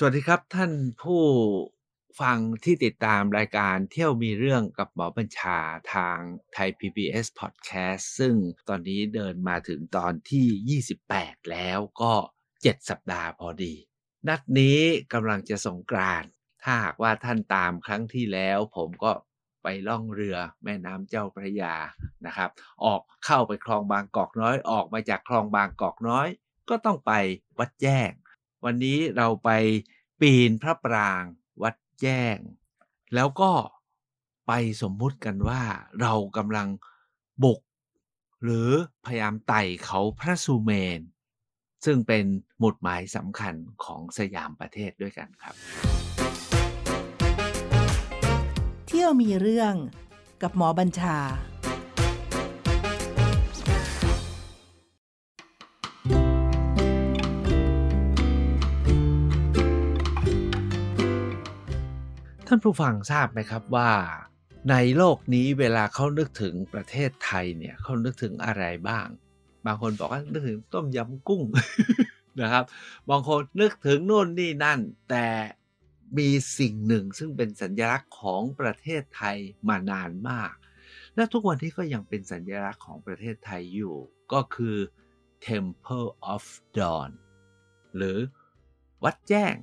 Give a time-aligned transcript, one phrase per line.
[0.00, 0.72] สวัสดีครับท่าน
[1.02, 1.24] ผู้
[2.20, 5.58] ฟังที่ติดตามรายการเที่ยวมีเรื่องกับหมอบัญชา
[5.94, 6.18] ทาง
[6.52, 8.34] ไทย PBS Podcast ซึ่ง
[8.68, 12.14] ตอนนี้เดินมาถึงตอนที่ 28 แล้วก็
[12.52, 13.74] 7 สัปดาห์พอดี
[14.28, 14.80] นัดนี้
[15.12, 16.22] กำลังจะสงกราน
[16.62, 19.12] ถ้าหากว่าท่านตามครั้งที่แล้ว ผมก็
[19.62, 21.74] ไปล่องเรือแม่น้ำเจ้าพระยา
[22.26, 22.50] นะครับ
[22.84, 26.28] ออกเข้าไปคลองบางกอกน้อยออกมาจากคลองบางกอกน้อย
[26.68, 27.12] ก็ต้องไป
[27.60, 28.12] วัดแจ้ง
[28.64, 29.50] วันนี้เราไป
[30.20, 31.22] ปีนพระปราง
[31.62, 32.36] วัดแจ้ง
[33.14, 33.52] แล้วก็
[34.46, 35.62] ไปสมมุติกันว่า
[36.00, 36.68] เรากำลัง
[37.44, 37.60] บุก
[38.42, 38.68] หรือ
[39.04, 41.00] พยายามไต่เขาพระสุเมน
[41.84, 42.24] ซึ่งเป็น
[42.58, 43.54] หมุดหมายสำคัญ
[43.84, 45.54] ของสยามประเทศด้วยกันครับ
[48.86, 49.74] เที่ยวมีเรื่อง
[50.42, 51.18] กับหมอบัญชา
[62.50, 63.90] ท่านผู้ฟังทราบไหมครับว่า
[64.70, 69.06] ในโลกนี้เวลาเขานึกถึงประเทศไทยเนี่ยเขานึกถึงอะไรบ้าง
[69.66, 71.42] บางคนบอกว่านึกถึงต้มยำกุ้ง
[72.40, 72.64] นะครับ
[73.10, 75.26] บางคนนึกถึงโน่นนี่นั่น แต่
[76.18, 79.36] มีสิ่งหนึ่งซึ่งเป็นสัญลักษณ์ของประเทศไทย
[79.68, 80.52] มานานมาก
[81.14, 83.96] และทุกวันที่ก็ยังเป็นสัญลักษณ์ของประเทศไทยอยู่
[84.32, 84.76] ก็คือ
[85.46, 86.44] Temple of
[86.76, 87.10] Dawn
[87.96, 88.18] หรือ
[89.04, 89.54] วัดแจ้ง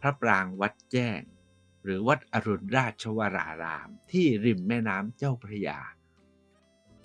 [0.00, 1.20] พระปรางวัดแจ้ง
[1.86, 5.78] หรือวัดอรุณราชวราราม ที่ริมแม่น้ำเจ้าพระยา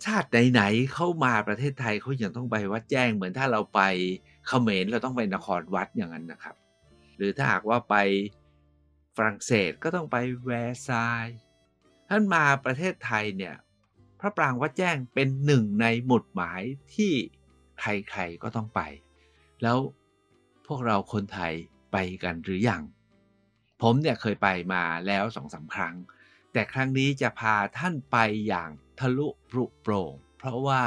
[0.05, 3.81] ชาติไหนๆเข้ามาประเทศไทยเขายังต้องไปวัดแจ้งเหมือนถ้าเราไป
[4.47, 6.55] เขมรเราต้องไปนครวัดอย่างนั้นนะครับ
[7.17, 7.95] หรือถ้าหากว่าไป
[9.15, 11.25] ฝรั่งเศสก็ต้องไปแวร์ซาย
[12.09, 13.55] ท่านมาประเทศไทยเนี่ย
[14.19, 16.61] พระปรางวัดแจ้งเป็นหนึ่งในหมุดหมาย
[16.93, 17.13] ที่
[17.79, 18.81] ใครๆก็ต้องไป
[19.61, 19.77] แล้ว
[20.67, 21.53] พวกเราคนไทย
[21.91, 22.81] ไปกันหรืออยัง
[23.81, 25.95] ผมเนี่ยเคยไปมาแล้วสองสาครั้ง
[26.53, 30.83] แต่ครั้งนี้จะพาท่านไปอย่างทะลุปรุโปร่ง เพราะว่า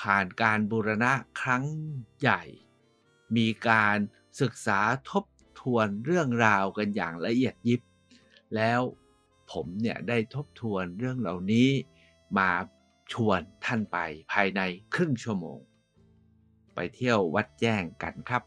[0.00, 1.64] ผ่านการบูรณะครั้ง
[2.20, 2.42] ใหญ่
[3.36, 3.98] มีการ
[4.40, 4.80] ศึกษา
[5.10, 5.24] ทบ
[5.60, 7.80] ทวนเรื่องราวกันอย่างละเอียดยิบ
[8.56, 8.80] แล้ว
[9.52, 11.68] ผมเนี่ยได้ทบทวนเรื่องเหล่านี้
[12.38, 12.50] มา
[13.12, 13.98] ชวนท่านไป
[14.32, 14.60] ภายใน
[14.94, 15.58] ครึ่งชั่วโมง
[16.74, 18.42] ไปเที่ยววัดแจ้งกันครับ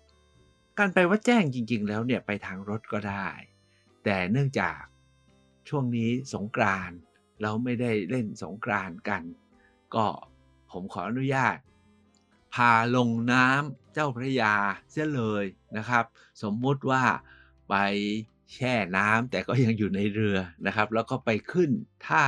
[0.81, 3.27] การไปวัดแจ้งจริง ๆ แล้วเนี่ยไปทางรถก็ได้
[4.03, 4.81] แต่เนื่องจาก
[5.69, 6.91] ช่วงนี้สงกราน
[7.41, 9.23] เราไม่ได้เล่นสงกรานกัน
[9.95, 10.05] ก็
[10.71, 11.57] ผมขออนุญาต
[12.53, 14.53] พาลงน้ำเจ้าพระยา
[14.91, 15.45] เสียเลย
[15.77, 16.05] นะครับ
[16.43, 17.03] สมมุติว่า
[17.69, 17.75] ไป
[18.53, 21.71] แช่น้ำแต่ก็ยังอยู่ในเรือนะครับ แล้วก็ไปขึ้น
[22.07, 22.25] ท่า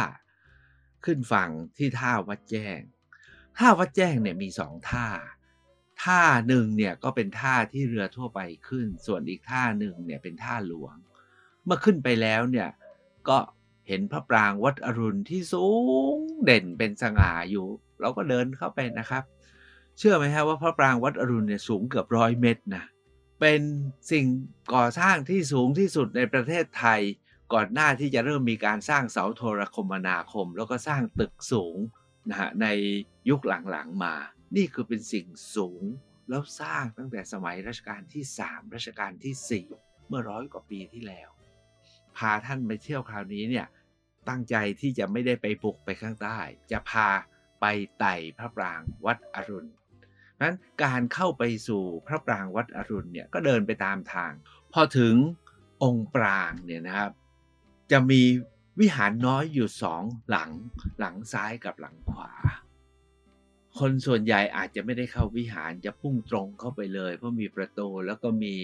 [1.05, 2.79] ขึ้นฝั่งที่ท่าวัดแจ้ง
[3.57, 5.07] ท่าวัดแจ้งเนี่ยมีสองท่า
[6.03, 10.95] ท่าหนึ่งเนี่ยก็เป็นท่าที่เรือทั่วไปขึ้น ส่วนอีกท่าหนึ่งเนี่ยเป็นท่าหลวง
[11.65, 12.69] เมื่อขึ้นไปแล้วเนี่ย
[13.29, 13.37] ก็
[13.87, 15.67] เห็นพระปรางวัดอรุณที่สู
[16.13, 17.65] งเด่นเป็นสง่าอยู่
[18.01, 19.23] เราก็เดินเข้าไปนะครับ
[19.97, 22.83] เชื่อไหมฮะว่าพระปรางวัดอรุณเนี่ยสูงเกือบร้อยเมตรนะ
[23.39, 23.61] เป็น
[24.11, 24.25] สิ่ง
[24.73, 27.01] ก่อสร้างที่สูงที่สุดในประเทศไทย
[27.53, 31.77] ก่อนหน้าที่จะเริ่มมีการสร้างเสาโทรคมนาคม แล้วก็สร้างตึกสูง
[32.29, 32.67] นะฮะใน
[33.29, 34.15] ยุคหลังๆมา
[34.55, 35.83] นี่คือเป็นสิ่งสูง
[36.29, 41.29] แล้วสร้างตั้งแต่สมัยรัชกาลที่ 3 รัชกาลที่ 4 เมื่อร้อยกว่าปีที่แล้ว
[42.17, 43.67] พาท่านไปเที่ยวคราวนี้เนี่ย
[44.29, 46.39] ตั้งใจที่จะไม่ได้ไปบุกไปข้างใต้
[46.71, 47.07] จะพา
[47.61, 47.65] ไป
[47.99, 49.71] ไต่พระปรางวัดอรุณ
[50.41, 54.31] นั้นการเข้าไปสู่พระปรางวัดอรุณเนี่ยก็เดินไปตามทาง
[54.73, 55.15] พอถึง
[55.83, 57.11] องค์ปรางเนี่ยนะครับ
[57.91, 58.21] จะมี
[58.79, 60.51] วิหารน้อยอยู่สองหลัง
[60.99, 62.31] หลังซ้ายกับหลังขวา
[63.79, 68.55] คนส่วนใหญ่อาจจะไม่ได้เข้าวิหารจะพุ่งตรงเข้าไปเลย เพราะมีประตูแล้วก็มี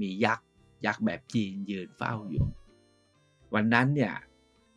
[0.00, 0.46] มียักษ์
[0.86, 2.46] ยักษ์แบบจีนยืนเฝ้าอยู่
[3.54, 4.14] วันนั้นเนี่ย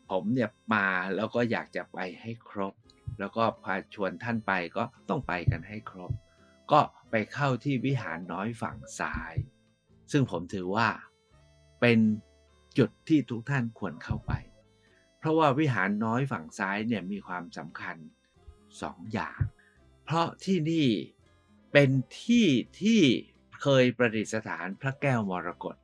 [0.09, 2.73] ผมเนี่ยมาแล้วก็อยากจะไปให้ครบ
[3.19, 6.11] แล้วก็พาชวนท่านไปก็ต้องไปกันให้ครบ
[6.71, 6.79] ก็
[7.11, 9.33] ไปเข้าที่วิหารน้อยฝั่งซ้าย
[10.11, 10.87] ซึ่งผมถือว่า
[11.81, 11.99] เป็น
[12.77, 14.33] จุดที่ทุกท่านควรเข้าไป
[15.19, 17.97] เพราะว่าวิหารน้อยฝั่งซ้ายเนี่ยมีความสำคัญ
[18.81, 19.41] สองอย่าง
[20.05, 20.87] เพราะที่นี่
[21.71, 21.89] เป็น
[22.21, 22.47] ที่
[22.81, 23.01] ที่
[23.61, 25.75] เคยประดิษฐานพระแก้วมรกต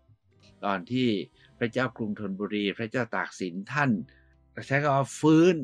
[0.65, 1.09] ตอนที่
[1.59, 3.91] พระเจ้ากรุงธนบุรี พระเจ้าตากสินท่าน
[4.67, 5.55] ใช้คำว่าฟื้น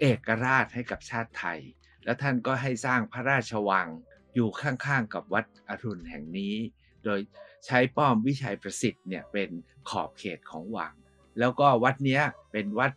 [0.00, 1.60] เอกราชให้กับชาติไทย
[2.04, 3.88] แล้วท่านก็ให้สร้างพระราชวัง
[4.34, 6.54] อยู่ข้างๆกับวัดอรุณแห่งนี้
[7.04, 7.20] โดย
[7.66, 9.50] ใช้ป้อมวิชัยประสิทธิ์เนี่ยเป็น
[9.88, 10.92] ขอบเขตของวัง
[11.38, 12.22] แล้วก็วัดเนี้ย
[12.52, 12.92] เป็นวัด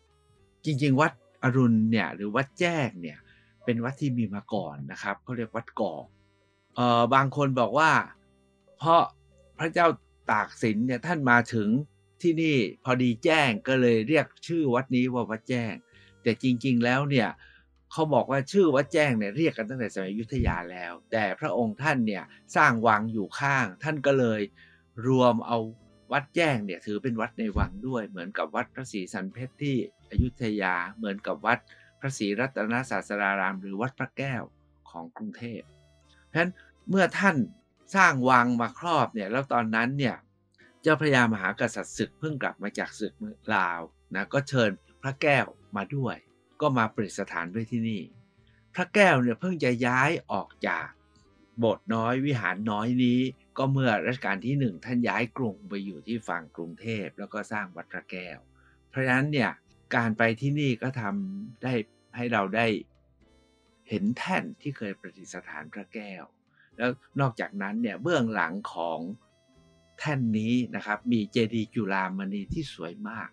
[0.65, 1.11] จริงๆ วัด
[1.43, 3.19] อรุณเนี่ยหรือวัดแจ้งเนี่ย
[3.65, 5.93] เป็นวัดที่มีมาก่อนนะครับเขาเรียกวัดก่อ
[6.75, 7.91] เอ่อบางคนบอกว่า
[8.77, 9.01] เพราะ
[9.59, 9.87] พระเจ้า
[10.31, 11.69] ตากสินเนี่ยท่านมาถึง
[12.21, 15.73] ที่นี่พอดีแจ้งก็เลยเรียกชื่อวัดนี้ว่าวัดแจ้ง
[16.23, 17.29] แต่จริงๆแล้วเนี่ย
[17.91, 22.23] เขาบอกว่าชื่อวัดแจ้งเนี่ยเรียกกันตั้งแต่สมัยอยุธยาแล้ว แต่พระองค์ท่านเนี่ย
[22.55, 24.41] สร้างวังอยู่ข้าง ท่านก็เลย
[25.07, 25.57] รวมเอา
[26.11, 29.75] วัดแจ้งเนี่ยถือเป็นวัดในวังด้วย เหมือนกับวัดพระศรีสันเพชรที่
[30.11, 31.59] อยุธยาเหมือนกับวัด
[31.99, 34.43] พระศรีรัตนศาสดาราม หรือวัดพระแก้ว
[34.89, 35.61] ของกรุงเทพ
[36.27, 36.51] เพราะฉะนั้น
[36.89, 37.35] เมื่อท่าน
[37.95, 40.15] สร้างวังมาครอบเนี่ยแล้วตอนนั้นเนี่ย
[40.81, 43.13] เจ้าพระยามหากษัตริย์ศึกเพิ่งกลับมาจากศึก
[43.55, 43.81] ลาว
[44.15, 46.15] นะก็เชิญพระแก้วมาด้วย
[46.61, 48.01] ก็มาประดิษฐานไว้ที่นี่
[48.73, 50.87] พระแก้วเนี่ยเพิ่งจะย้ายออกจาก
[51.59, 53.19] โบสถ์น้อยวิหารน้อยนี้
[53.57, 58.37] ก็เมื่อรัชกาลที่หนึ่งท่านย้ายกรุงไปอยู่ที่ฝั่งกรุงเทพแล้วก็สร้างวัดพระแก้ว
[58.89, 59.51] เพราะฉะนั้นเนี่ย
[59.95, 61.73] การไปที่นี่ก็ทำได้
[62.15, 62.67] ให้เราได้
[63.89, 66.23] เห็นแท่นที่เคยประดิษฐานพระแก้ว
[66.77, 66.89] แล้ว
[67.19, 68.99] นอกจากนั้นเนี่ยเบื้องหลังของ
[69.99, 73.29] แท่นนี้นะครับมีเจดีย์จุฬามณีที่สวยมาก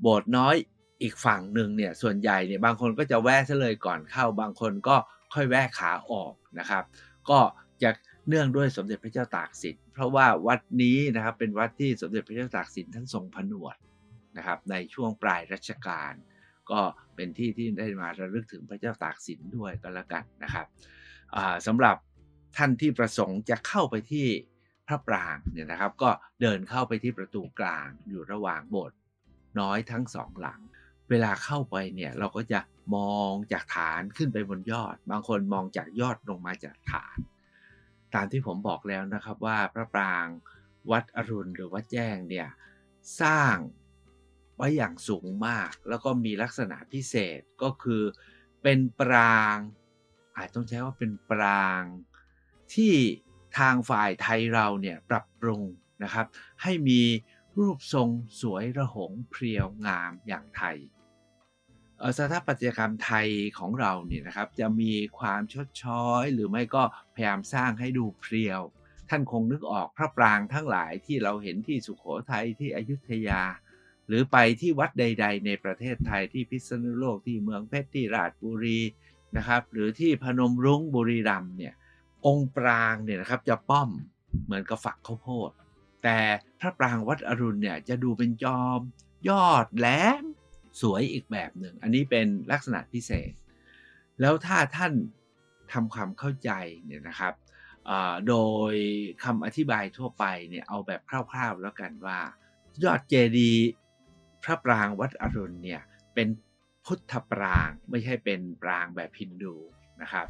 [0.00, 0.56] โบสถ์น้อย
[1.02, 4.96] อีกฝั่งหนึ่งเนี่ยส่วนใหญ่เนี่ยบางคนก็จะแวะซะเลยก่อนเข้า บางคนก็
[5.34, 6.84] ค่อยแวะขาออกนะครับ
[7.30, 7.38] ก็
[7.82, 7.90] จะ
[8.28, 13.76] เนื่องด้วยสมเด็จพระเจ้าตากสินเพราะว่าวัดนี้นะครับเป็นวัดที่สมเด็จพระเจ้าตากสินท่านทรงผนวด
[14.36, 16.12] นะครับในช่วงปลายรัชกาล
[16.70, 16.80] ก็
[17.14, 20.66] เป็นที่ที่ได้มาระลึกถึงพระเจ้าตากสินด้วยก็แล้วกันนะครับ
[21.66, 21.96] สำหรับ
[22.56, 24.26] ท่านที่ประสงค์จะเข้าไปที่
[24.86, 26.10] พระปรางเนี่ยนะครับ ก็
[26.40, 28.98] เดินเข้าไปที่ประตูกลางอยู่ระหว่างโบสถ์
[29.60, 30.60] น้อยทั้งสองหลัง
[31.10, 32.60] เวลาเข้าไปเนี่ยเราก็จะ
[32.96, 37.16] มองจากฐานขึ้นไปบนยอด บางคนมองจากยอดลงมาจากฐาน
[38.14, 40.26] ตามที่ผมบอกแล้วนะครับว่าพระปราง
[40.90, 42.48] วัดอรุณหรือวัดแจ้งเนี่ย
[43.22, 43.56] สร้าง
[44.58, 48.02] ไว้อย่างสูงมาก แล้วก็มีลักษณะพิเศษก็คือ
[48.62, 49.56] เป็นปราง
[50.36, 51.82] อาจต้องใช้ว่าเป็นปราง
[52.74, 52.94] ที่
[53.58, 55.62] ทางฝ่ายไทยเราเนี่ยปรับปรุง
[56.04, 56.26] นะครับ
[56.62, 57.02] ให้มี
[57.58, 58.08] รูปทรง
[58.40, 60.78] สวยระหงเพรียวงามอย่างไทย
[62.18, 63.28] สถาปัตยกรรมไทย
[63.58, 66.82] ของเราเนี่ยนะครับจะมีความชดช้อยหรือไม่ก็
[67.14, 68.60] พยายามสร้างให้ดูเพรียว
[69.08, 73.42] ท่านคงนึกออกพระปรางทั้งหลายที่เราเห็นที่สุขโขทัยที่อยุธยา
[74.08, 78.80] หรือไปที่วัดใด ๆ ในประเทศไทยที่พิษณุโลกที่เมืองเพชรที่ราชบุรี
[79.36, 81.74] นะครับ หรือที่พนมรุ้งบุรีรัมเนี่ย
[82.26, 83.90] องค์ปรางเนี่ยนะครับจะป้อม
[84.44, 85.50] เหมือนกับฝักข้าวโพด
[86.02, 86.18] แต่
[86.60, 88.80] พระปรางวัดอรุณเนี่ยจะดูเป็นจอม
[89.28, 89.86] ยอดแหล
[90.22, 90.24] ม
[90.80, 93.32] สวยอีกแบบหนึ่ง อันนี้เป็นลักษณะพิเศษ
[94.20, 94.92] แล้วถ้าท่าน
[95.72, 96.50] ทำความเข้าใจ
[96.84, 97.34] เนี่ยนะครับ
[98.28, 98.36] โด
[98.72, 98.74] ย
[99.24, 102.20] คำอธิบายทั่วไปเนี่ยเอาแบบคร่าวๆแล้วกันว่า
[102.84, 103.68] ยอดเจดีย์
[104.48, 105.82] ระปรางวัดอรุณเนี่ย
[106.14, 106.28] เป็น
[106.84, 109.54] พุทธปรางไม่ใช่เป็นปรางแบบฮินดู
[110.02, 110.26] นะครับ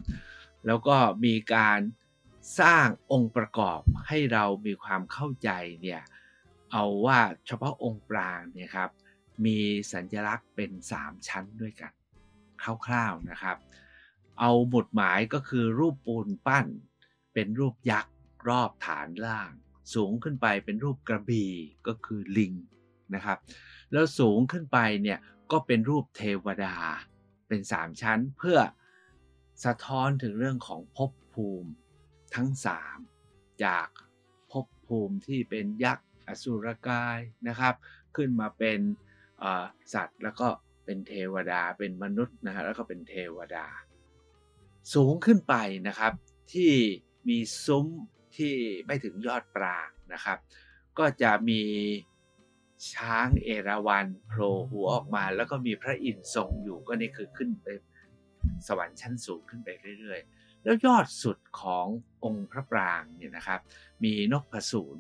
[0.67, 1.81] แล้วก็มีการ
[2.61, 5.51] สร้างองค์ประกอบให้เรามีความเข้าใจ
[5.83, 6.03] เนี่ย
[6.73, 8.91] เอาว่าเฉพาะองค์ปรางเนี่ยครับ
[9.45, 9.59] มี
[9.93, 10.71] สัญลักษณ์เป็น
[11.01, 11.93] 3 ชั้นด้วยกัน
[12.87, 13.57] คร่าวๆนะครับ
[14.41, 16.67] เอาหมุดหมายก็คือรูปปูนปั้น
[17.35, 18.15] เป็นรูปยักษ์
[18.49, 19.51] รอบฐานล่าง
[19.95, 21.53] สูงขึ้นไปเป็นรูปกระบี่
[21.87, 22.53] ก็คือลิง
[23.15, 23.39] นะครับ
[23.93, 25.19] แล้วสูงขึ้นไปเนี่ย
[25.53, 26.77] ก็เป็นรูปเทวดา
[27.49, 28.59] เป็น3ชั้นเพื่อ
[29.65, 31.71] สะท้อนถึงเรื่องของภพภูมิ
[32.35, 32.49] ทั้ง
[33.05, 33.89] 3จาก
[34.53, 37.19] ภพภูมิที่เป็นยักษ์อสุรกาย
[37.49, 37.75] นะครับ
[38.17, 38.79] ขึ้นมาเป็น
[39.95, 40.49] สัตว์แล้วก็
[40.85, 43.67] เป็นเทวดาเป็นมนุษย์นะฮะแล้วก็เป็นเทวดา
[44.95, 45.55] สูงขึ้นไป
[45.89, 46.13] นะครับ
[46.53, 46.73] ที่
[47.29, 47.87] มีซุ้ม
[48.37, 48.55] ที่
[48.87, 50.39] ไม่ถึงยอดปรางนะครับ
[50.99, 51.63] ก็จะมี
[52.93, 57.67] ช้างเอราวัณโผล่หัวออกมา แล้วก็มีพระอินทร์ทรงอยู่ก็นี่คือขึ้นไป
[58.67, 59.69] สวรรค์ชั้นสูงขึ้นไป
[60.01, 61.87] เรื่อยๆ แล้วยอดสุดของ
[62.25, 63.61] องค์พระปรางเนี่ยนะครับ
[64.05, 64.97] มีนกผสูน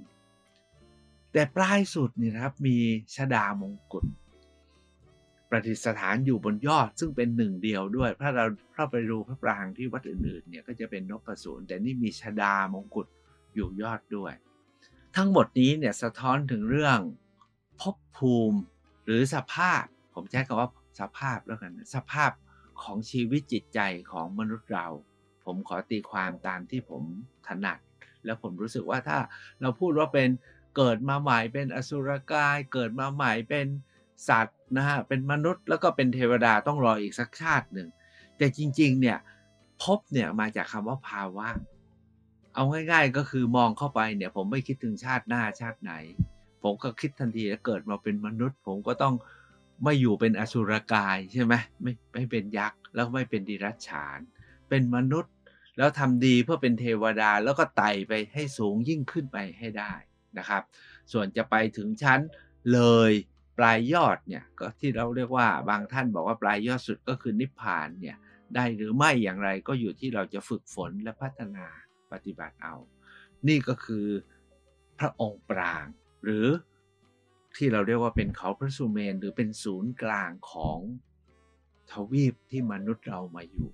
[1.33, 2.77] แต่ปลายสุดเนี่ยนะครับมี
[3.15, 4.05] ชดามงกุฎ
[5.49, 8.45] ประดิษฐานอยู่บนยอดซึ่งเป็นหนึ่งเดียวด้วย ถ้าเรา
[8.75, 13.07] เข้าไปดูพระปรางที่วัดอื่นๆเนี่ยก็จะเป็นนกกระสูนแต่นี่มีชดามงกุฎ
[13.55, 14.33] อยู่ยอดด้วย
[15.17, 16.99] ทั้งหมดนี้เนี่ยสะท้อนถึงเรื่อง
[17.81, 18.59] ภพภูมิ
[19.05, 19.83] หรือสภาพ
[20.15, 20.69] ผมใช้คำว่า
[21.01, 22.31] สภาพแล้วกันสภาพ
[22.83, 23.81] ของชีวิตจิตใจ
[24.13, 24.87] ของมนุษย์เรา
[25.45, 27.03] ผมขอตีความตามที่ผม
[27.47, 27.79] ถนัด
[28.25, 29.19] แล้วผมรู้สึกว่าถ้า
[29.61, 30.29] เราพูดว่าเป็น
[30.77, 33.67] เกิดมาใหม่เป็นอสุรกาย เกิดมาใหม่เป็น
[34.29, 37.89] สัตว์นะฮะเป็นมนุษย์แล้วก็เป็นเทวดาต้องรออีกสักชาติหนึ่ง
[38.37, 39.19] แต่จริงๆเนี่ย
[39.83, 41.49] พบเนี่ยมาจากคำว่าภาวะ
[42.55, 45.93] เอาง่ายๆก็คือมองเข้าไปเนี่ยผมไม่คิดถึงชาติหน้าชาติไหน
[46.63, 49.15] ผมก็คิดทันทีเกิดมาเป็นมนุษย์ ผมก็ต้อง
[49.85, 54.19] ไม่อยู่เป็นอสุรกายใช่ไหมไม่ไม่เป็นยักษ์แล้วไม่เป็นดิรัจฉาน
[54.69, 55.35] เป็นมนุษย์
[55.77, 59.93] แล้วทำดีเพื่อเป็นเทวดาแล้วก็ไต่ไปให้สูงยิ่งขึ้นไปให้ได้
[60.39, 60.63] นะครับ
[61.13, 62.21] ส่วนจะไปถึงชั้น
[62.73, 63.13] เลย
[63.59, 68.17] ปลายยอดเนี่ยก็ที่เราเรียกว่าบางท่านบอกว่าปลายยอดสุดก็คือนิพพานเนี่ย
[68.55, 71.67] ได้หรือไม่อย่างไรก็อยู่ที่เราจะฝึกฝนและพัฒนา
[72.13, 72.75] ปฏิบัติเอา
[73.49, 74.07] นี่ก็คือ
[74.99, 75.87] พระองค์ปราง
[76.25, 76.47] หรือ
[77.57, 80.79] ที่เราเรียกว่าเป็นเขาพระสุเมนหรือเป็นศูนย์กลางของ
[81.91, 83.71] ทวีปที่มนุษย์เรามาอยู่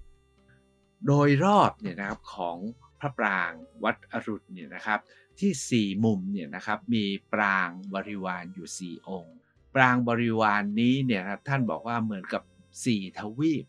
[1.07, 2.57] โดยรอบเนี่ยนะครับของ
[3.01, 3.53] พระปราง
[3.85, 5.01] วัดอรุณเนี่ยนะครับ
[5.41, 9.37] ที่สี่มุมเนี่ยนะครับมีปรางบริวารอยู่สี่องค์
[9.75, 12.43] ปรางบริวารนนี้เนี่ยครับท่านบอกว่าเหมือนกับ
[12.85, 13.65] สี่ทวีป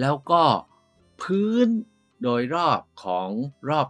[0.00, 0.42] แล้วก็
[1.22, 1.68] พื้น
[2.22, 3.28] โดยรอบของ
[3.68, 3.86] รอบ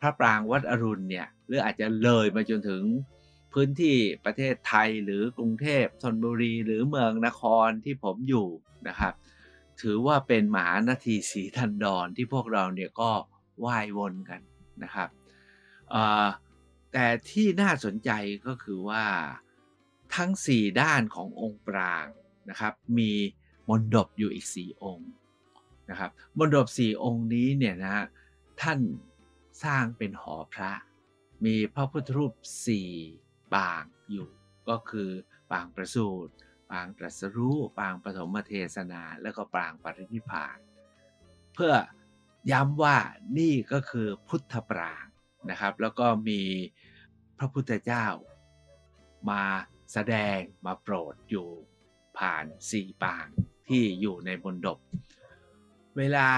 [0.00, 2.82] พระปรางวัดอรุณเนี่ยหรืออาจจะเลยมาจนถึง
[3.52, 8.48] พื้นที่ประเทศไทยหรือกรุงเทพธนบุรีหรือเมืองนครที่ผมอยู่
[8.88, 9.14] นะครับ
[9.80, 13.10] ถือว่าเป็นมหานาทีสีทันดอนที่พวกเราเนี่ยก็
[13.60, 14.40] ไหว้วนกัน
[14.82, 15.08] นะครับ
[16.92, 18.10] แต่ที่น่าสนใจ
[18.46, 19.04] ก็คือว่า
[20.16, 22.06] ทั้ง 4 ด้านขององค์ปราง
[22.50, 23.12] นะครับ มี
[23.68, 25.10] มณฑปอยู่อีก 4 องค์
[25.90, 28.04] นะครับมณฑป4องค์นี้เนี่ยนะ
[28.62, 28.80] ท่าน
[29.64, 30.72] สร้างเป็นหอพระ
[31.44, 34.28] มีพระพุทธรูป 4 ปางอยู่
[34.68, 35.10] ก็คือ
[35.52, 36.32] ปางประสูติ
[36.70, 40.58] ปางตรัสรู้ปางปฐมเทศนา แล้วก็ปางปรินิพาน
[41.54, 41.72] เพื่อ
[42.52, 42.96] ย้ำว่า
[43.38, 45.06] นี่ก็คือพุทธปราง
[45.50, 46.42] นะครับ แล้วก็มี
[47.38, 48.06] พระพุทธเจ้า
[49.30, 49.42] มา
[49.92, 51.48] แสดงมาโปรดอยู่
[52.18, 53.26] ผ่านสี่ปาง
[53.68, 54.78] ที่อยู่ในบนดบ
[55.98, 56.28] เวลา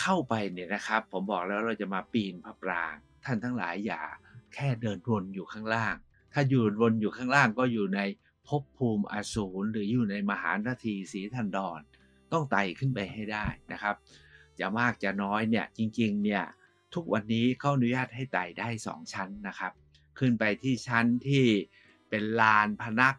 [0.00, 4.02] เข้าไปเนี่ยนะครับ ผมบอกแล้วเราจะมาปีนพระปราง ท่านทั้งหลายอย่า
[4.54, 5.94] แค่เดินวนอยู่ข้างล่าง
[6.32, 8.00] ถ้าอยู่วนอยู่ข้างล่างก็อยู่ใน
[8.48, 11.80] ภพภูมิอสูรหรืออยู่ในมหานาทีสีทันดอน
[12.32, 13.96] ต้องไต่ขึ้นไปให้ได้นะครับ
[14.60, 16.44] จะมากจะน้อยเนี่ยจริงๆเนี่ย
[16.94, 19.72] ทุกวันนี้เขาอนุญาตให้ไต่ได้ 2 ชั้นนะครับ
[20.18, 21.44] ขึ้นไปที่ชั้นที่
[22.08, 23.14] เป็นลานพนัก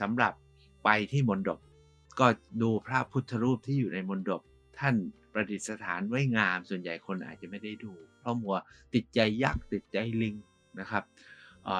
[0.00, 0.32] สำหรับ
[0.84, 1.58] ไปที่มณฑป
[2.20, 2.26] ก็
[2.62, 4.40] ดูพระพุทธรูปที่อยู่ในมณฑป
[4.78, 4.94] ท่าน
[5.32, 8.56] ประดิษฐานไว้งามส่วนใหญ่คนอาจจะไม่ได้ดู เพราะมัว
[8.94, 10.34] ติดใจยักษ์ติดใจลิง
[10.80, 11.04] นะครับ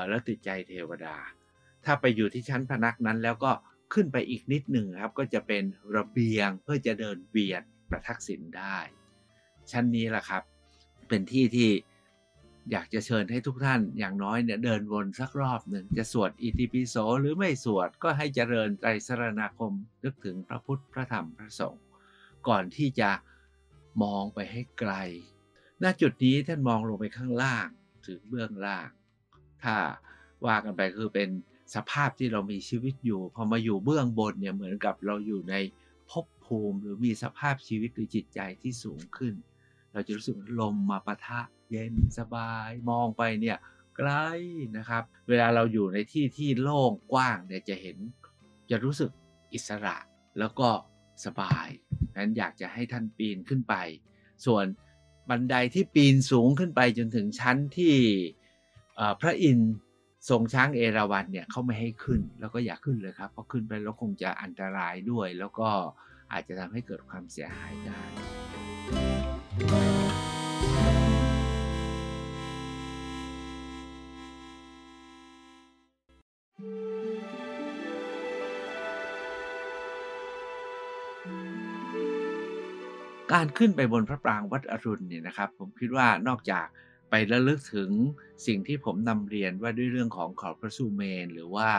[0.09, 1.17] แล้วติดใจเทวดา
[1.85, 3.53] ถ้าไปอยู่ที่ชั้นพนักนั้นแล้วก็
[3.93, 5.65] ขึ้นไปอีกนิดหนึ่งครับก็จะเป็น
[5.97, 8.79] ระเบียงเพื่อจะเดินเวียนประทักษิณได้
[9.71, 10.43] ชั้นนี้แหละครับ
[11.09, 11.71] เป็นที่ที่
[12.71, 19.73] อยากจะเชิญให้ทุกท่านอย่างน้อยเนี่ยเดินวนสักรอบหนึ่งจะสวดอิติปิโสหรือไม่สวดก็ให้เจริญไตรสรณาคม
[20.05, 21.85] นึกถึงพระพุทธพระธรรมพระสงฆ์
[22.49, 23.11] ก่อนที่จะ
[24.03, 24.93] มองไปให้ไกล
[25.83, 27.69] ณจุดนี้ท่านมองลงไปข้างล่าง
[28.07, 28.89] ถึงเบื้องล่าง
[29.65, 29.77] ถ้า
[30.47, 31.29] ว่ากันไปคือเป็น
[31.75, 35.55] สภาพที่เรามีชีวิตอยู่พอมาอยู่เบื้องบนเนี่ยเหมือนกับเราอยู่ใน
[36.11, 39.35] ภพภูมิหรือมีสภาพชีวิตหรือจิตใจที่สูงขึ้น
[39.93, 41.41] เราจะรู้สึกลมมาปะทะ
[41.71, 43.59] เย็นสบายมองไปเนี่ย
[43.97, 44.11] ไกล
[44.77, 47.97] นะครับ เวลาเราอยู่ในที่ที่โล่งกว้างเนี่ยจะเห็น
[48.71, 49.11] จะรู้สึก
[49.55, 49.97] อิสระ
[50.39, 50.69] แล้วก็
[51.25, 51.69] สบาย
[52.17, 53.75] นั้นอยากจะให้ท่านปีนขึ้นไป
[54.47, 54.65] ส่วน
[55.31, 57.95] บันไดที่ปีนสูงขึ้นไปจนถึงชั้นที่
[59.21, 59.73] พระอินทร์
[60.29, 65.69] ทรงช้างเอราวัณเนี่ยเขาไม่ให้ขึ้นแล้วก็อยากขึ้นเลยครับเพราะขึ้นไปแล้วคงจะอันตรายด้วย แล้วก็
[66.33, 68.01] อาจจะทำให้เกิดความเสียหายได้
[83.33, 86.67] การขึ้นไปบนพระปรางวัดอรุณเนี่ยนะครับ ผมคิดว่านอกจาก
[87.11, 87.91] ไประลึกถึง
[88.47, 91.71] สิ่งที่ผมนำเรียนว่าด้วยเรื่องของขอบพระสุเมน หรือว่า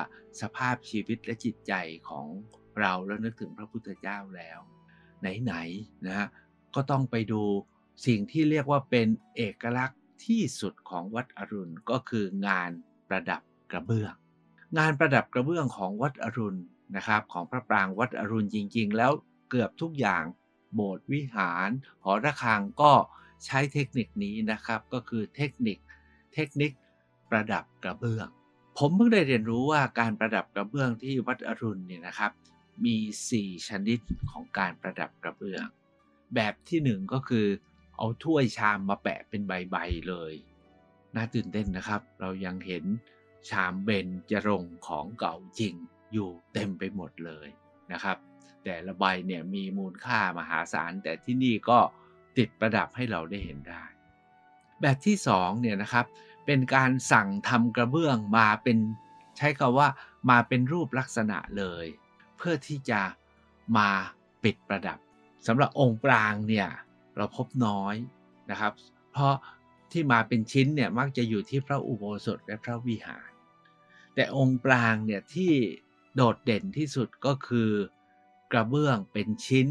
[0.42, 1.74] สภาพชีวิตและจิตใจ
[2.10, 2.28] ของ
[2.80, 4.60] เราแล้วนึกถึงพระพุทธเจ้าแล้ว
[5.44, 6.28] ไหนๆนะฮะ
[6.76, 7.44] ก็ต้องไปดู
[8.06, 12.72] สิ่งที่เรียกว่าเป็นเอกลักษณ์ที่สุดของวัดอรุณก็คืองาน
[13.10, 14.14] ประดับกระเบื้อง
[14.78, 16.62] งานประดับกระเบื้องของวัดอรุณ
[16.96, 19.12] นะครับของพระปรางวัดอรุณจริง ๆ แล้ว
[19.50, 20.24] เกือบทุกอย่าง
[20.74, 21.70] โบสถ์วิหาร
[22.04, 22.92] หอระฆังก็
[23.46, 25.78] ใช้เทคนิคนี้นะครับ ก็คือเทคนิค
[26.34, 26.72] เทคนิค
[27.30, 28.28] ประดับกระเบื้อง
[28.78, 32.32] ผมเพิ่งได้เรียนรู้ว่าการประดับกระเบื้องที่วัดอรุณเนี่ยนะครับ
[32.86, 32.98] มี
[33.32, 34.00] 4 ชนิด
[34.32, 35.66] ของการประดับกระเบื้อง
[36.36, 37.48] แบบที่ 1 ก็คือ
[37.98, 40.34] เอาถ้วยชามมาแปะเป็นใบๆเลย
[41.16, 42.86] น่าตื่นเต้นนะครับ เรายังเห็น
[43.50, 45.76] ชามเบนจรงของเก่าจริง
[46.14, 47.48] อยู่เต็มไปหมดเลย
[47.92, 48.18] นะครับ
[48.64, 51.80] แต่ละใบเนี่ยมีมูลค่ามหาศาลแต่ที่นี่ก็
[52.38, 53.84] ติดประดับให้เราได้เห็นได้
[54.82, 56.06] แบบที่สองเนี่ยนะครับ
[56.46, 58.78] เป็นการสั่งทำกระเบื้องมาเป็น
[59.38, 59.88] ใช้คำว่า
[60.30, 61.86] มาเป็นรูปลักษณะเลย
[62.38, 63.02] เพื่อที่จะ
[63.78, 63.90] มา
[64.44, 65.00] ปิดประดับ
[65.48, 66.68] สำหรับองค์ปรางเนี่ย
[67.16, 67.96] เราพบน้อย
[68.52, 68.74] นะครับ
[69.12, 69.36] เพราะ
[69.92, 73.30] ที่มาเป็นชิ้นเนี่ยมักจะอยู่ที่พระอุโบสถและพระวิหาร
[74.16, 75.52] แต่องค์ปรางเนี่ยที่
[76.16, 77.72] โดดเด่นที่สุดก็คือ
[78.52, 79.68] กระเบื้องเป็นชิ้น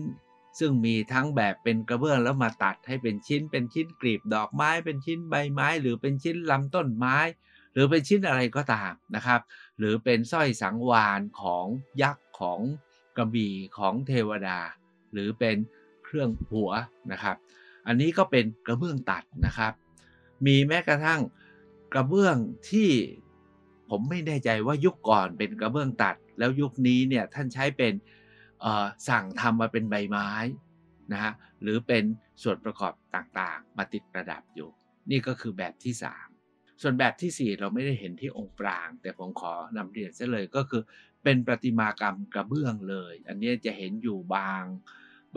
[0.60, 7.16] ซึ่งมีทั้งแบบเป็นกระเบื้องแล้วมาตัดให้เป็นชิ้น เป็นชิ้นกลีบดอกไม้ เป็นชิ้นใบไม้ หรือเป็นชิ้นลำต้นไม้
[7.72, 9.40] หรือเป็นชิ้นอะไรก็ตามนะครับ
[9.78, 11.66] หรือเป็นสร้อยสังวานของ
[12.02, 12.60] ยักษ์ของ
[13.16, 14.58] กระบี่ของเทวดา
[15.12, 15.56] หรือเป็น
[16.04, 16.70] เครื่องหัว
[17.12, 17.36] นะครับ
[17.86, 19.72] อันนี้ก็เป็นกระเบื้องตัดนะครับ
[20.46, 21.20] มีแม้กระทั่ง
[21.92, 22.36] กระเบื้อง
[22.70, 22.90] ที่
[23.90, 27.92] ผมไม่แน่ใจว่ายุคก่อนเป็นกระเบื้องตัด แล้วยุคนี้เนี่ยท่านใช้เป็น
[29.08, 30.30] สั่งทำมาเป็นใบไม้
[31.12, 32.04] นะฮะหรือเป็น
[32.42, 34.70] ส่วนประกอบต่างๆ มาติดประดับอยู่
[35.10, 35.94] นี่ก็คือแบบที่
[36.38, 40.82] 3 ส่วนแบบที่ 4 เราไม่ได้เห็นที่องค์ปราง แต่ผมขอนำเรียนซะเลยก็คือ
[41.24, 44.62] เป็นประติมากรรมกระเบื้องเลย อันนี้จะเห็นอยู่บาง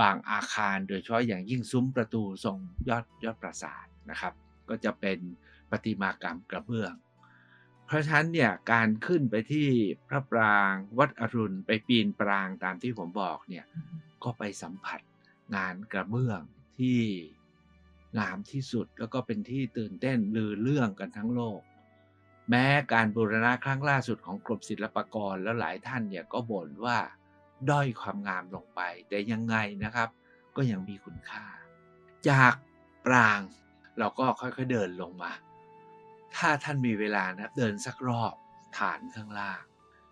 [0.01, 2.57] บางอาคารโดยเฉพาะอย่างยิ่งซุ้มประตูทรง
[2.89, 4.33] ยอดยอดปราสาทนะครับ
[4.69, 5.19] ก็จะเป็น
[5.69, 6.93] ประติมากรรมกระเบื้อง
[7.93, 9.67] ราะฉะนั้นเนี่ยการขึ้นไปที่
[10.07, 13.65] พระปรางวัดอรุณไปปีนปรางตามที่ผมบอกเนี่ย
[14.23, 14.99] ก็ไปสัมผัส
[15.55, 16.41] งานกระเบื้อง
[16.79, 17.01] ที่
[18.19, 21.61] งามที่สุดแล้วก็เป็นที่ตื่นเต้นลือเรื่องกันทั้งโลก
[22.49, 26.97] แม้การบูรณะครั้งล่าสุดของกรมศิลปากรแล้วหลายท่านเนี่ยก็บ่นว่า
[27.69, 30.09] ด้อยความงามลงไป แต่ยังไงนะครับ
[30.55, 31.45] ก็ยังมีคุณค่า
[32.29, 32.53] จาก
[33.05, 33.39] ปราง
[33.99, 35.31] เราก็ค่อยๆเดินลงมา
[36.35, 38.33] ถ้าท่านมีเวลานะเดินสักรอบ
[38.77, 39.61] ฐานข้างล่าง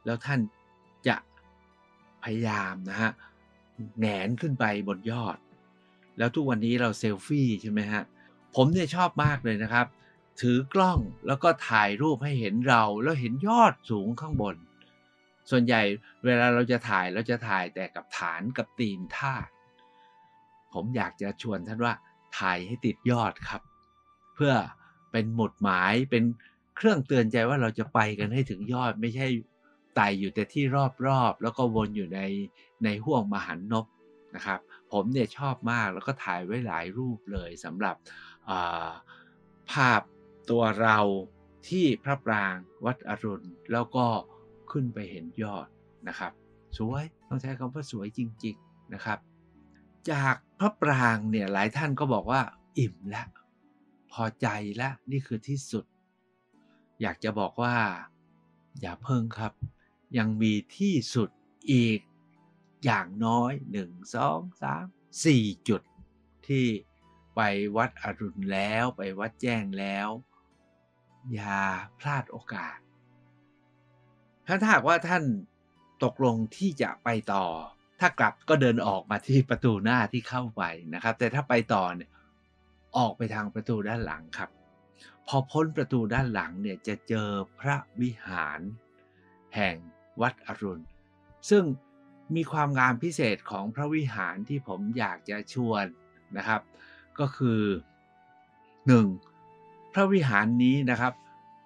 [0.06, 0.40] แล้วท่าน
[1.08, 1.18] จะ
[2.24, 3.12] พยายามนะฮะ
[3.98, 5.38] แหนนขึ้นไปบนยอด
[6.18, 8.04] แล้วทุกวันนี้เราเซลฟี่ใช่ไหมฮะ
[8.56, 9.88] ผมเนี่ยชอบมากเลยนะครับ
[10.42, 14.56] ถือกล้องแล้วก็ถ่ายรูปให้เห็นเราแล้วเห็นยอดสูงข้างบน
[15.50, 15.82] ส่วนใหญ่
[16.26, 19.52] เวลาเราจะถ่ายเราจะถ่ายแต่กับฐานกับตีนธาตุ
[20.74, 21.94] ผมอยากจะชวนท่านว่า
[22.40, 23.62] ถ่ายให้ติดยอดครับ
[24.36, 24.54] เพื่อ
[25.12, 26.24] เป็นหมุดหมายเป็น
[26.76, 29.28] เครื่องเตือนใจว่าเราจะไปกันให้ถึงยอด ไม่ใช่
[29.96, 30.64] ไต่อยู่แต่ที่
[31.08, 32.20] รอบๆ แล้วก็วนอยู่ใน
[32.84, 33.86] ในห่วงมหันนบ
[34.36, 34.60] นะครับ
[34.92, 37.96] ผมเนี่ยชอบมากแล้วก็ถ่ายไว้หลายรูปเลยสำหรับ
[39.72, 40.02] ภาพ
[40.50, 41.00] ตัวเรา
[41.68, 42.56] ที่พระปราง
[42.86, 44.06] วัดอรุณ แล้วก็
[44.72, 45.68] ขึ้นไปเห็นยอด
[46.08, 46.32] นะครับ
[46.78, 49.20] สวยต้องใช้คำว่าสวยจริง ๆนะครับ
[50.12, 52.42] จากพระปรางเนี่ยหลายท่านก็บอกว่า
[52.80, 53.28] อิ่มแล้ว
[54.14, 54.48] พอใจ
[54.78, 55.86] แล้วนี่คือที่สุด
[57.02, 57.78] อยากจะบอกว่า
[58.82, 59.54] อย่าเพิ่งครับ
[60.18, 61.30] ยังมีที่สุด
[61.72, 62.00] อีก
[62.86, 63.52] อย่างน้อย
[63.84, 65.82] 1 2 3 4 จุด
[66.48, 66.66] ที่
[67.36, 67.42] ไป
[67.76, 70.10] วัดอรุณแล้วไปวัดแจ้งแล้ว
[71.34, 71.60] อย่า
[72.00, 72.78] พลาดโอกาส
[74.62, 75.24] ถ้าหากว่าท่าน
[76.04, 77.46] ตกลงที่จะไปต่อ
[78.00, 82.10] ถ้ากลับก็เดินออกมาที่ประตูหน้าที่เข้าไปนะครับ แต่ถ้าไปต่อเนี่ย
[82.98, 84.50] ออกไปทางประตูด้านหลังครับ
[85.28, 88.60] พอพ้นประตูด้านหลังเนี่ยจะเจอพระวิหาร
[89.56, 89.76] แห่ง
[90.22, 90.86] วัดอรุณ
[91.50, 91.64] ซึ่ง
[92.36, 95.86] มีความงามพิเศษของพระวิหารที่ผมอยากจะชวน
[96.38, 96.62] นะครับ
[97.20, 97.62] ก็คือ
[99.20, 99.94] 1.
[99.94, 101.14] พระวิหารนี้นะครับ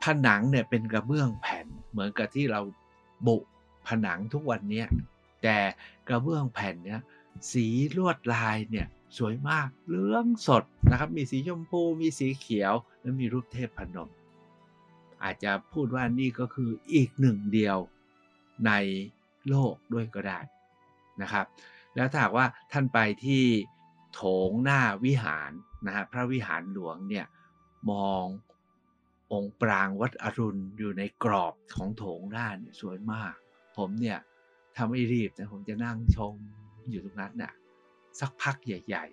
[0.04, 2.62] ผนังเนี่ยเป็นกระเบื้องแผ่นเหมือนกับที่เรา
[3.28, 3.38] บุ
[3.88, 4.84] ผนังทุกวันนี้
[5.44, 5.58] แต่
[6.08, 7.02] กระเบื้องแผ่นเนี่ย
[7.52, 14.10] สีลวดลายเนี่ย สวยมากเหลืองสดนะครับ มีสีชมพูมีสีเขียว และมีรูปเทพพนม
[15.24, 17.78] อาจจะพูดว่านี่ก็คืออีกหนึ่งเดียว
[18.66, 18.72] ใน
[19.50, 20.40] โลกด้วยก็ได้
[21.22, 21.46] นะครับ
[21.96, 23.44] แล้วถ้าหากว่าท่านไปที่
[24.14, 25.52] โถงหน้าวิหาร
[25.86, 27.26] นะฮะพระวิหารหลวงเนี่ย
[27.92, 28.26] มอง
[29.34, 33.36] องค์ปรางวัดอรุณอยู่ในกรอบของโถงหน้าเนี่ยสวยมาก
[33.78, 34.20] ผมเนี่ย
[34.76, 36.34] ถ้าไม่รีบนะผมจะนั่งชม
[36.90, 37.54] อยู่ตรงนั้นน่ะ
[38.20, 39.06] สักพักใหญ่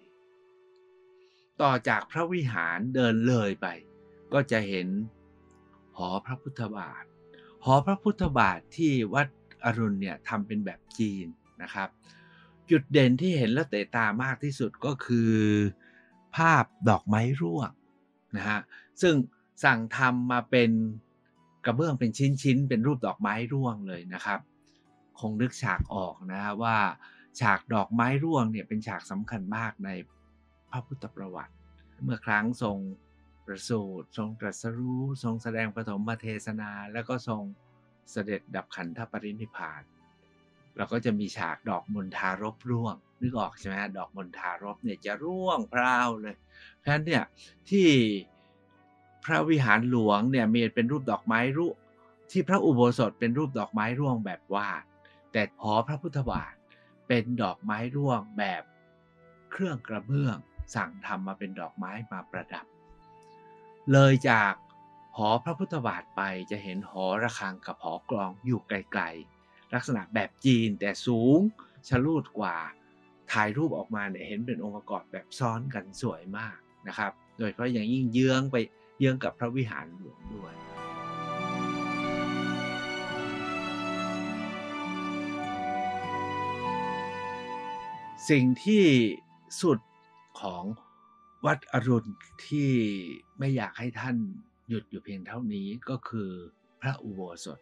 [0.76, 3.66] ๆ ต่อจากพระวิหารเดินเลยไป
[4.32, 4.88] ก็จะเห็น
[5.96, 7.04] หอพระพุทธบาท
[7.64, 9.26] หอพระพุทธบาทที่วัด
[9.64, 11.26] อรุณเนี่ยทำเป็นแบบจีน
[11.62, 11.88] นะครับ
[12.70, 15.32] จุดเด่นที่เห็นและเตะตามากที่สุดก็คือ
[16.36, 17.70] ภาพดอกไม้ร่วง
[18.36, 18.60] นะฮะ
[19.02, 19.14] ซึ่ง
[19.64, 20.70] สั่งทำมาเป็น
[21.64, 22.10] กระเบื้องเป็น
[22.42, 24.40] ชิ้นๆ เป็นรูปดอกไม้ร่วงเลยนะครับ
[25.20, 26.76] คงนึกฉากออกนะว่า
[27.40, 29.90] ฉากดอกไม้ร่วงเนี่ยเป็นฉากสำคัญมากใน
[30.70, 31.54] พระพุทธประวัติ
[32.02, 32.78] เมื่อครั้งทรง
[33.46, 37.42] ประสูติทรงตรัสรู้ ทรงแสดงปฐมเทศนา แล้วก็ทรง
[38.10, 39.82] เสด็จดับขันธปรินิพาน
[40.76, 46.36] เราก็จะมีฉากดอกมณฑารบร่วง นึกออกใช่ไหมดอกมณฑารบเนี่ยจะร่วงพราวเลย
[46.78, 47.24] เพราะฉะนั้นเนี่ย
[47.70, 47.88] ที่
[49.24, 51.76] พระวิหารหลวงเนี่ยมีเป็นรูปดอกไม้ร่วง
[52.30, 54.82] ที่พระอุโบสถเป็นรูปดอกไม้ร่วงแบบวาด
[55.32, 56.52] แต่หอพระพุทธบาท
[57.06, 58.62] เป็นดอกไม้ร่วงแบบ
[59.50, 60.36] เครื่องกระเบื้อง
[60.74, 62.66] สั่งทำมาเป็นดอกไม้มาประดับ
[63.92, 64.54] เลยจาก
[65.16, 71.38] หอพระพุทธบาทไปจะเห็นหอระฆังกับหอกลองอยู่ไกลๆ ลักษณะแบบจีนแต่สูง
[71.88, 72.56] ชะลูดกว่า
[73.32, 76.56] ถ่ายรูปออกมาเนี่ยเห็นเป็นองค์ประกอบแบบซ้อนกันสวยมาก
[76.88, 78.56] นะครับ โดยเฉพาะอย่างยิ่งเยื้องไป
[78.98, 80.54] เยื้องกับพระวิหารหลวงด้วย
[88.30, 88.84] สิ่งที่
[89.62, 89.78] สุด
[90.40, 90.64] ของ
[91.46, 92.10] วัดอรุณ
[92.46, 92.70] ที่
[93.38, 94.16] ไม่อยากให้ท่าน
[94.68, 96.30] หยุดอยู่เพียงเท่านี้ก็คือ
[96.80, 97.60] พระอุโบสถ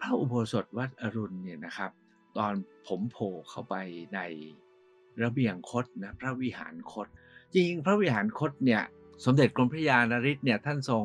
[0.00, 1.90] พระอุโบสถวัดอรุณเนี่ยนะครับ
[2.38, 2.54] ตอน
[2.86, 3.74] ผมโผล่เข้าไป
[4.14, 4.20] ใน
[5.22, 7.06] ระเบียงคดนะพระวิหารคด
[7.52, 8.82] จริงๆพระวิหารคดเนี่ย
[9.24, 11.04] สมเด็จกรมพระยานริศเนี่ยท่านทรง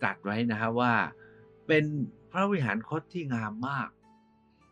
[0.00, 0.94] ตรัสไว้นะฮะว่า
[1.66, 1.84] เป็น
[2.32, 3.88] พระวิหารคดที่งามมาก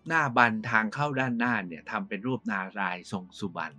[0.09, 3.77] หน้าบันทางเข้าด้านหน้าเนี่ยทำเป็นรูปนารายณ์ทรงสุบรรณ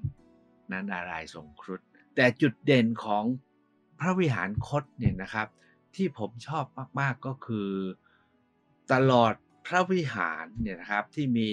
[0.71, 1.81] นั้นนารายณ์ทรงครุฑ
[2.15, 3.23] แต่จุดเด่นของ
[3.99, 5.47] พระวิหารคดเนี่ยนะครับ
[5.95, 6.65] ที่ผมชอบ
[6.99, 7.71] มาก ๆ ก็คือ
[8.93, 9.33] ตลอด
[9.67, 11.51] พระวิหารเนี่ยนะครับที่มี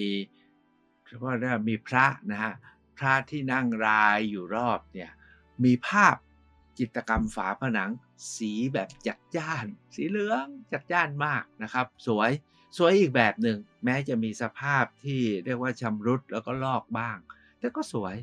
[1.07, 1.35] เรียกว่า
[1.69, 2.53] มีพระนะฮะ
[2.99, 5.11] พระที่นั่งรายอยู่รอบเนี่ย
[5.65, 6.17] มีภาพ
[6.79, 7.91] จิตรกรรมฝาผนัง
[8.37, 12.31] สีแบบจัดจ้าน สีเหลืองจัดจ้านมากนะครับ สวย
[12.77, 17.17] สวยอีกแบบหนึ่งแม้จะมีสภาพที่เรียกว่าชำรุดแล้วก็ลอกบ้าง
[17.59, 18.15] แต่ก็สวย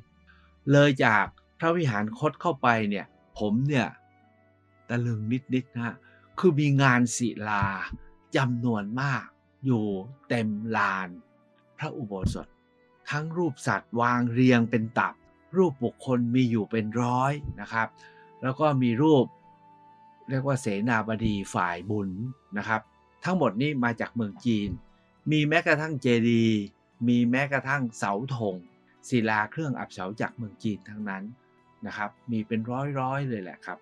[0.71, 1.25] เลยจาก
[1.59, 3.05] พระวิหารคดเข้าไปเนี่ย
[3.39, 3.87] ผมเนี่ย
[4.89, 5.21] ตะลึง
[5.53, 5.95] นิดๆนะ
[6.39, 7.65] คือมีงานศิลา
[8.37, 9.25] จำนวนมาก
[9.65, 9.85] อยู่
[10.29, 11.09] เต็มลาน
[11.77, 12.47] พระอุโบสถ
[13.09, 15.13] ทั้งรูปสัตว์วางเรียงเป็นตับ
[15.57, 17.87] รูปบุคคลมีอยู่เป็นร้อยนะครับ
[18.41, 19.25] แล้วก็มีรูป
[20.29, 22.09] เรียกว่าเสนาบดีฝ่ายบุญ
[22.57, 22.81] นะครับ
[23.23, 24.69] ทั้งหมดนี้มาจากเมืองจีน
[25.31, 26.59] มีแม้กระทั่งเจดีย์
[27.07, 28.55] มีแม้กระทั่งเสาธง
[29.09, 31.23] ศิลาเครื่องอับเฉาจากเมืองจีนทั้งนั้น
[31.85, 32.59] นะครับ มีเป็น
[32.99, 33.77] ร้อยๆเลยแหละครับ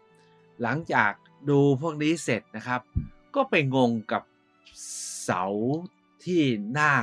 [0.61, 1.11] หลังจาก
[1.49, 2.81] ดูพวกนี้เสร็จนะครับ
[3.35, 4.23] ก็ไปงงกับ
[5.23, 5.45] เสา
[6.25, 6.93] ที่หน้า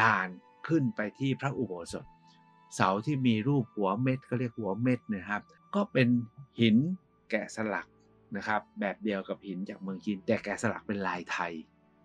[0.00, 0.28] ลาน
[0.68, 2.06] ขึ้นไปที่พระอุโบสถ
[2.74, 5.42] เสาที่มีรูปหัวเม็ดก็เรียกหัวเม็ดนะครับ
[5.74, 6.08] ก็เป็น
[6.60, 6.76] หิน
[7.30, 7.86] แกะสลัก
[8.36, 11.52] นะครับ แบบเดียวกับหินจากเมืองจีนแต่แกะสลักเป็นลายไทย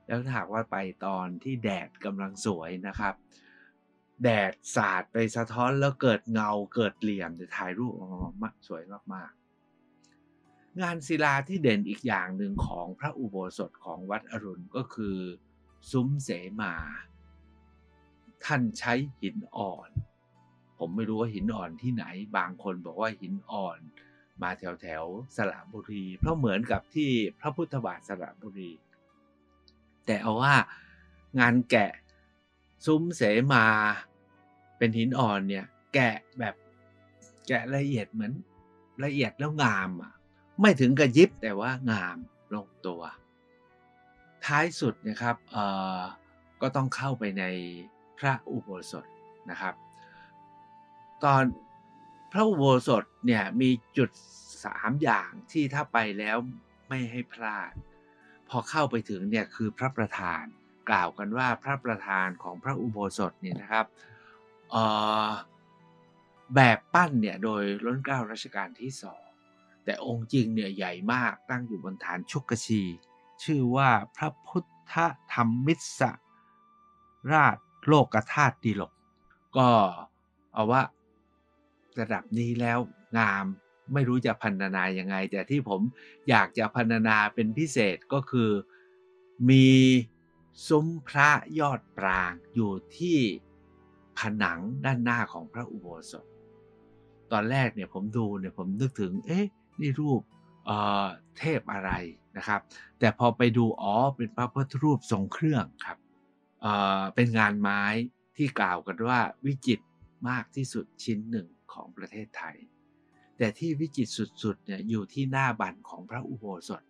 [0.08, 3.14] แล้วถ้าหากว่าไปตอนที่แดดกำลังสวยนะครับ
[4.24, 15.18] แดดสาดไปสะท้อนแล้วเกิดเงาเกิดเหลี่ยมจะถ่ายรูปออกมาสวยมากๆ งานศิลาที่เด่นอีกอย่างหนึ่งของพระอุโบสถของวัดอรุณก็คือ
[15.92, 16.30] ซุ้มเส
[16.62, 16.74] มา
[18.46, 19.90] ท่านใช้หินอ่อน
[20.78, 22.06] ผมไม่รู้ว่าหินอ่อนที่ไหน
[22.38, 23.80] บางคนบอกว่าหินอ่อน
[24.44, 25.04] มาแถวแถว
[25.36, 28.72] สระบุรี เพราะเหมือนกับที่พระพุทธบาทสระบุรี
[30.06, 30.56] แต่เอาว่า
[31.40, 31.92] งานแกะ
[32.86, 33.22] ซุ้มเส
[33.54, 33.66] มา
[34.78, 36.56] เป็นหินอ่อนเนี่ย แกะแบบ
[37.48, 38.34] แกะละเอียดเหมือน
[39.04, 40.14] ละเอียดแล้วงามอะ
[40.62, 42.18] ไม่ถึงกับยิบแต่ว่างาม
[42.54, 43.02] ลงตัว
[44.46, 45.66] ท้ายสุดนะครับเอ่
[45.98, 46.00] อ
[46.62, 47.44] ก็ต้องเข้าไปใน
[48.20, 49.06] พระอุโบสถ
[49.50, 49.76] นะครับ
[51.24, 51.44] ตอน
[52.32, 54.10] พระอุโบสถเนี่ยมีจุด
[54.66, 56.38] สามอย่างที่ถ้าไปแล้ว
[56.90, 57.72] ไม่ให้พลาด
[58.50, 60.44] พอเข้าไปถึงเนี่ยคือพระประธาน
[60.90, 63.86] กล่าวกันว่าพระประธานของพระอุโบสถเนี่ยนะครับ
[66.56, 69.24] แบบปั้นเนี่ยโดยล้นเกล้ารัชกาลที่สอง
[69.86, 72.82] แต่องค์จริงเนี่ยใหญ่มากตั้งอยู่บนฐานชุกชี
[73.44, 74.94] ชื่อว่าพระพุทธ
[75.34, 76.02] ธรรมมิส
[77.32, 78.94] ราชโลกธาตุดีลก
[79.58, 79.70] ก็
[80.54, 80.82] เอาว่า
[82.00, 82.80] ระดับนี้แล้ว
[83.18, 83.46] งาม
[83.94, 85.82] ไม่รู้จะพันนายังไง แต่ที่ผม
[86.30, 88.52] อยากจะพันนาเป็นพิเศษก็คือ
[89.50, 89.68] มี
[90.68, 93.18] ซุ้มพระยอดปรางอยู่ที่
[94.18, 96.26] ผนังด้านหน้าของพระอุโบสถ
[97.32, 99.46] ตอนแรกเนี่ยผมดูเนี่ยผมนึกถึง เอ๊ะ
[99.82, 100.22] นี่รูป
[100.66, 101.92] เเทพอะไร
[102.38, 102.62] นะครับ
[103.00, 105.98] แต่พอไปดูอ๋อเป็นพระพุทธรูปทรงเครื่องครับ
[106.62, 107.84] เเป็นงานไม้
[108.38, 109.86] ที่กล่าวกันว่าวิจิตร
[110.30, 112.58] มากที่สุดชิ้นหนึ่ง ของประเทศไทย
[113.38, 114.12] แต่ที่วิจิตร
[114.44, 116.84] สุดๆเนี่ยอยู่ที่หน้าบันของพระอุโบสถ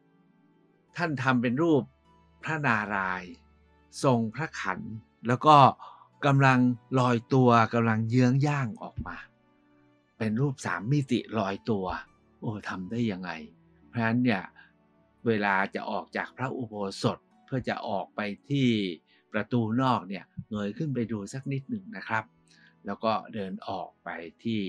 [0.97, 1.83] ท่านทำเป็นรูป
[2.43, 3.33] พระนารายณ์
[4.03, 4.79] ทรงพระขัน
[5.27, 5.55] แล้วก็
[6.25, 6.59] กำลัง
[6.99, 9.17] ลอยตัวกำลังเยื้องย่างออกมา
[10.17, 11.85] เป็นรูปสามมิติลอยตัว
[12.39, 13.31] โอ้ทำได้ยังไง
[13.87, 14.43] เพราะฉะนั้นเนี่ย
[15.25, 18.67] เวลาจะออกจากพระอุโบสถเพื่อจะออกไปที่
[19.33, 22.23] ประตูนอกเนี่ยเงยขึ้นไปดูสักนิดหนึ่งนะครับ
[22.85, 24.09] แล้วก็เดินออกไป
[24.43, 24.63] ที่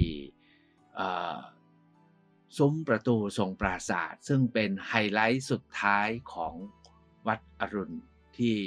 [2.57, 6.55] ซุ้มประตูทรงปราศาสตร์ซึ่งเป็นไฮไลท์สุดท้ายของ
[7.27, 7.99] วัดอรุณ
[8.39, 8.59] ที่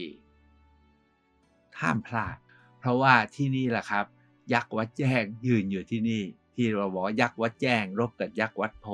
[1.82, 2.38] ห้ามพลาด
[2.80, 4.06] เพราะว่าที่นี่แหละครับ
[4.54, 6.24] ยักษ์วัดแจ้งยืนอยู่ที่นี่
[6.56, 8.88] ที่เราบอกว่ายักษ์วัดแจ้ง รบกับยักษ์วัดโพ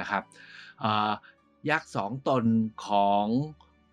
[0.00, 0.22] นะครับ
[1.70, 2.44] ยักษ์สองตน
[2.86, 3.26] ของ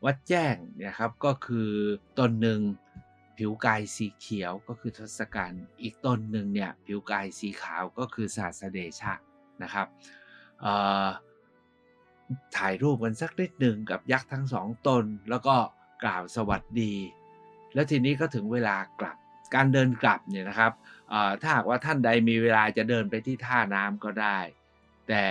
[0.05, 1.71] วัดแจ้งเนี่ยครับก็คือ
[2.19, 2.59] ตนหนึ่ง
[3.37, 9.13] ผิวกายสีเขียวก็คือทศกัณฐ์อีกตนหนึ่งเนี่ยผิวกายสีขาวก็คือศาสเดชะ
[9.63, 9.87] นะครับ
[12.57, 15.55] ถ่ายรูปกันสักนิดหนึ่งกับยักษ์ทั้งสองตน แล้วก็
[16.03, 16.93] กล่าวสวัสดี
[17.73, 19.17] แล้วทีนี้ก็ถึงเวลากลับ
[19.55, 20.71] การเดินกลับเนี่ยนะครับ
[21.41, 24.39] ถ้าหากว่าท่านใดมีเวลาจะเดินไปที่ท่าน้ำก็ได้
[25.07, 25.25] แต่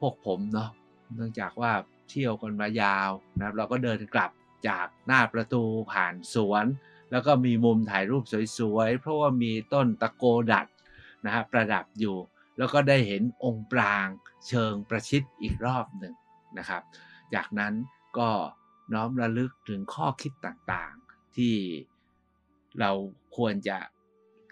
[0.00, 0.70] พวกผมเนาะ
[1.14, 1.72] เนื่องจากว่า
[2.08, 4.30] เที่ยวกันมายาวนะครับ เราก็เดินกลับ
[4.68, 6.66] จากหน้าประตูผ่านสวน
[7.10, 8.24] แล้วก็มีมุมถ่ายรูป
[8.58, 10.66] สวยๆ เพราะว่ามีต้นตะโกดัด
[11.24, 12.16] นะฮะประดับอยู่
[12.58, 14.06] แล้วก็ได้เห็นองค์ปราง
[14.48, 16.14] เชิงประชิดอีกรอบหนึ่ง
[16.58, 16.82] นะครับ
[17.34, 17.74] จากนั้น
[18.18, 18.30] ก็
[18.92, 21.56] น้อมระลึกถึงข้อคิดต่างๆ ที่
[22.80, 22.90] เรา
[23.36, 23.78] ควรจะ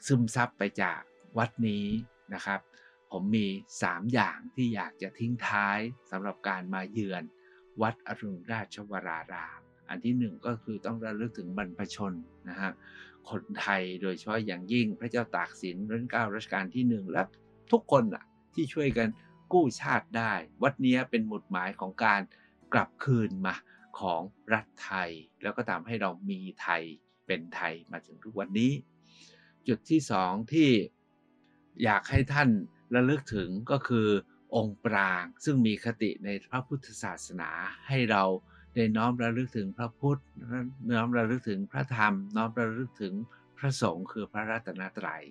[0.07, 1.01] ซึมซับไปจาก
[1.39, 1.87] วัดนี้
[2.35, 2.61] นะครับ
[3.11, 3.47] ผมมี
[3.81, 5.79] 3 อย่างที่อยากจะทิ้งท้าย
[6.11, 7.23] สำหรับการมาเยือน
[7.83, 12.13] วัดอรุณราชวราราม อันที่หนึ่งก็คือต้องระลึกถึงบรรพชน
[12.49, 12.71] นะฮะ
[13.31, 17.23] คนไทยโดยเฉพาะอย่างยิ่งพระเจ้าตากสินรัชกาลรัชกาลที่หนึ่งและ
[17.73, 18.25] ทุกคนอะ
[18.55, 19.09] ที่ช่วยกัน
[19.53, 22.21] กู้ชาติได้ วัดนี้เป็นหมุดหมายของการ
[22.73, 23.55] กลับคืนมา
[24.01, 24.21] ของ
[24.53, 25.11] รัฐไทย
[25.43, 26.83] แล้วก็ทำให้เรามีไทย
[27.27, 28.73] เป็นไทยมาถึงทุกวันนี้
[29.69, 30.71] จุดที่สองที่
[31.85, 32.49] อยากให้ท่าน
[32.95, 34.09] ระลึกถึงก็คือ
[34.57, 37.51] องค์ปราง ซึ่งมีคติในพระพุทธศาสนา
[37.89, 38.25] ให้เรา
[38.79, 40.21] ได้น้อมระลึกถึงพระพุทธ
[40.95, 43.15] น้อมระลึกถึงพระธรรม น้อมระลึกถึง
[43.59, 45.25] พระสงฆ์คือพระรัตนตรัย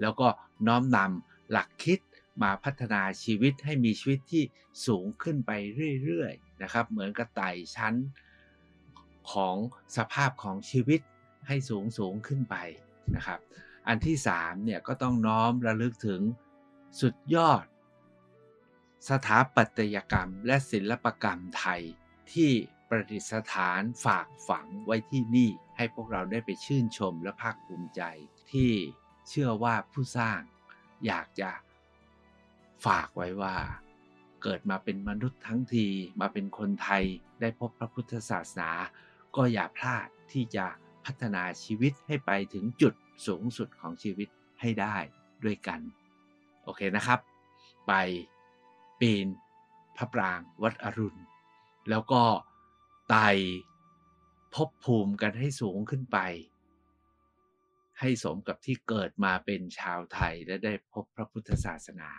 [0.00, 0.28] แล้วก็
[0.66, 1.98] น้อมนำหลักคิด
[2.42, 4.44] มาพัฒนาชีวิตให้มีชีวิตที่
[4.86, 5.52] สูงขึ้นไป
[6.04, 7.94] เรื่อยๆนะครับเหมือนกระต่ายชั้น
[9.32, 9.56] ของ
[9.96, 11.00] สภาพของชีวิต
[11.46, 12.56] ให้สูงสูงขึ้นไป
[13.16, 13.40] นะครับ
[13.88, 16.20] อันที่สามเนี่ยก็ต้องน้อมระลึกถึง
[17.00, 17.64] สุดยอด
[19.08, 21.82] สถาปัตยกรรมและศิลปกรรมไทย
[22.32, 22.50] ที่
[22.88, 28.02] ประดิษฐานฝากฝังไว้ที่นี่ ให้พวกเราได้ไปชื่นชมและภาคภูมิใจ
[28.52, 28.70] ที่
[29.28, 30.40] เชื่อว่าผู้สร้าง
[31.06, 31.50] อยากจะ
[32.86, 33.56] ฝากไว้ว่า
[34.42, 35.86] เกิดมาเป็นมนุษย์ทั้งที
[36.20, 37.04] มาเป็นคนไทย
[37.40, 38.70] ได้พบพระพุทธศาสนา
[39.36, 40.66] ก็อย่าพลาดที่จะ
[41.04, 42.94] พัฒนาชีวิตให้ไปถึงจุด
[43.26, 44.28] สูงสุดของชีวิต
[44.60, 44.96] ให้ได้
[45.44, 45.80] ด้วยกัน
[46.64, 47.20] โอเคนะครับ
[47.86, 47.92] ไป
[49.00, 49.26] ปีน
[49.96, 51.20] พระปรางวัดอรุณ
[51.90, 52.22] แล้วก็
[53.16, 53.20] ไต
[54.54, 56.18] ภพภูมิกันให้สูงขึ้นไป
[58.00, 62.10] ให้สมกับที่เกิดมาเป็นชาวไทยและได้พบพระพุทธศาสนา